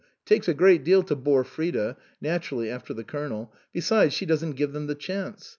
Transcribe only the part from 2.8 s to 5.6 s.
the Colonel. Besides she doesn't give them the chance.